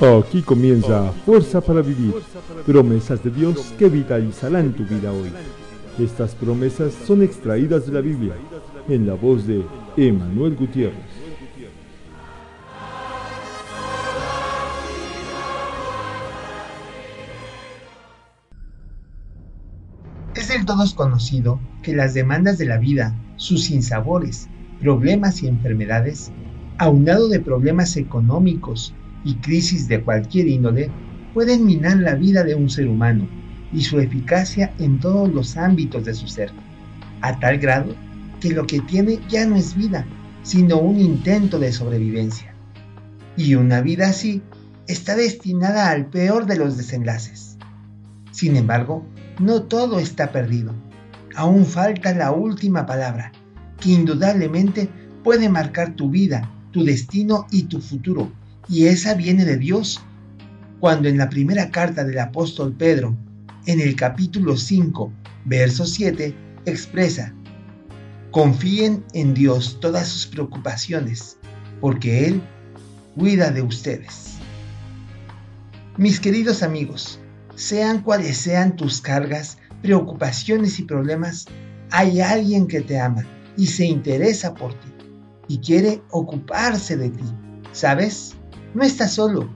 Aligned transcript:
Aquí 0.00 0.42
comienza 0.42 1.12
Fuerza 1.24 1.60
para 1.60 1.80
Vivir, 1.80 2.14
promesas 2.66 3.22
de 3.22 3.30
Dios 3.30 3.72
que 3.78 3.88
vitalizarán 3.88 4.72
tu 4.72 4.84
vida 4.84 5.12
hoy. 5.12 5.30
Estas 5.98 6.34
promesas 6.34 6.92
son 7.06 7.22
extraídas 7.22 7.86
de 7.86 7.92
la 7.92 8.00
Biblia, 8.00 8.34
en 8.88 9.06
la 9.06 9.14
voz 9.14 9.46
de 9.46 9.64
Emanuel 9.96 10.56
Gutiérrez. 10.56 10.98
Es 20.34 20.48
del 20.48 20.66
todo 20.66 20.84
conocido 20.96 21.60
que 21.82 21.94
las 21.94 22.14
demandas 22.14 22.58
de 22.58 22.66
la 22.66 22.78
vida, 22.78 23.14
sus 23.36 23.64
sinsabores, 23.64 24.48
problemas 24.80 25.42
y 25.42 25.46
enfermedades, 25.46 26.32
aunado 26.78 27.28
de 27.28 27.38
problemas 27.38 27.96
económicos, 27.96 28.92
y 29.24 29.36
crisis 29.36 29.88
de 29.88 30.02
cualquier 30.02 30.46
índole 30.46 30.90
pueden 31.32 31.66
minar 31.66 31.96
la 31.96 32.14
vida 32.14 32.44
de 32.44 32.54
un 32.54 32.70
ser 32.70 32.86
humano 32.86 33.26
y 33.72 33.82
su 33.82 33.98
eficacia 33.98 34.72
en 34.78 35.00
todos 35.00 35.32
los 35.32 35.56
ámbitos 35.56 36.04
de 36.04 36.14
su 36.14 36.28
ser, 36.28 36.52
a 37.22 37.38
tal 37.40 37.58
grado 37.58 37.94
que 38.40 38.52
lo 38.52 38.66
que 38.66 38.80
tiene 38.80 39.18
ya 39.28 39.46
no 39.46 39.56
es 39.56 39.74
vida, 39.74 40.06
sino 40.42 40.78
un 40.78 41.00
intento 41.00 41.58
de 41.58 41.72
sobrevivencia. 41.72 42.54
Y 43.36 43.56
una 43.56 43.80
vida 43.80 44.08
así 44.08 44.42
está 44.86 45.16
destinada 45.16 45.90
al 45.90 46.06
peor 46.06 46.46
de 46.46 46.56
los 46.56 46.76
desenlaces. 46.76 47.56
Sin 48.30 48.56
embargo, 48.56 49.04
no 49.40 49.62
todo 49.62 49.98
está 49.98 50.30
perdido. 50.30 50.72
Aún 51.34 51.66
falta 51.66 52.14
la 52.14 52.30
última 52.30 52.86
palabra, 52.86 53.32
que 53.80 53.90
indudablemente 53.90 54.88
puede 55.24 55.48
marcar 55.48 55.96
tu 55.96 56.10
vida, 56.10 56.48
tu 56.70 56.84
destino 56.84 57.46
y 57.50 57.64
tu 57.64 57.80
futuro 57.80 58.30
y 58.68 58.86
esa 58.86 59.14
viene 59.14 59.44
de 59.44 59.56
Dios. 59.56 60.02
Cuando 60.80 61.08
en 61.08 61.16
la 61.18 61.30
primera 61.30 61.70
carta 61.70 62.04
del 62.04 62.18
apóstol 62.18 62.74
Pedro, 62.74 63.16
en 63.66 63.80
el 63.80 63.96
capítulo 63.96 64.56
5, 64.56 65.12
verso 65.44 65.86
7, 65.86 66.34
expresa, 66.66 67.34
confíen 68.30 69.04
en 69.14 69.32
Dios 69.32 69.78
todas 69.80 70.08
sus 70.08 70.26
preocupaciones, 70.26 71.38
porque 71.80 72.26
Él 72.26 72.42
cuida 73.16 73.50
de 73.50 73.62
ustedes. 73.62 74.34
Mis 75.96 76.20
queridos 76.20 76.62
amigos, 76.62 77.20
sean 77.54 78.02
cuales 78.02 78.36
sean 78.36 78.76
tus 78.76 79.00
cargas, 79.00 79.58
preocupaciones 79.80 80.78
y 80.80 80.82
problemas, 80.82 81.46
hay 81.90 82.20
alguien 82.20 82.66
que 82.66 82.80
te 82.80 82.98
ama 82.98 83.24
y 83.56 83.68
se 83.68 83.86
interesa 83.86 84.54
por 84.54 84.74
ti 84.74 84.88
y 85.46 85.58
quiere 85.58 86.02
ocuparse 86.10 86.96
de 86.96 87.10
ti. 87.10 87.24
¿Sabes? 87.72 88.34
No 88.74 88.82
estás 88.82 89.14
solo. 89.14 89.48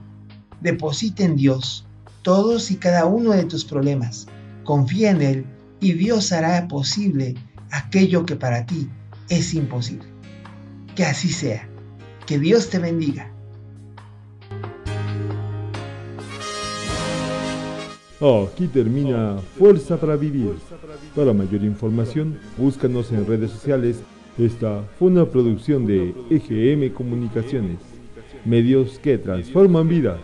Deposita 0.61 1.25
en 1.25 1.35
Dios 1.35 1.85
todos 2.21 2.71
y 2.71 2.77
cada 2.77 3.05
uno 3.05 3.31
de 3.31 3.43
tus 3.43 3.65
problemas. 3.65 4.27
Confía 4.63 5.11
en 5.11 5.21
Él 5.21 5.45
y 5.81 5.91
Dios 5.93 6.31
hará 6.31 6.67
posible 6.69 7.35
aquello 7.71 8.25
que 8.25 8.37
para 8.37 8.65
ti 8.65 8.87
es 9.27 9.53
imposible. 9.53 10.07
Que 10.95 11.03
así 11.03 11.29
sea. 11.29 11.67
Que 12.25 12.39
Dios 12.39 12.69
te 12.69 12.79
bendiga. 12.79 13.29
Aquí 18.21 18.67
termina 18.67 19.37
Fuerza 19.57 19.99
para 19.99 20.15
Vivir. 20.15 20.55
Para 21.13 21.33
mayor 21.33 21.63
información, 21.63 22.37
búscanos 22.57 23.11
en 23.11 23.25
redes 23.25 23.51
sociales. 23.51 23.97
Esta 24.37 24.83
fue 24.97 25.09
una 25.09 25.25
producción 25.25 25.85
de 25.85 26.13
EGM 26.29 26.93
Comunicaciones 26.93 27.88
medios 28.45 28.99
que 28.99 29.17
transforman 29.17 29.87
vidas. 29.87 30.19